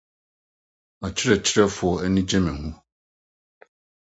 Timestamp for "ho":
2.59-2.67